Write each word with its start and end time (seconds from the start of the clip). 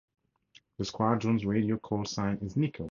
The 0.79 0.85
squadron's 0.85 1.45
radio 1.45 1.77
call 1.77 2.05
sign 2.05 2.39
is 2.41 2.57
"Nikel". 2.57 2.79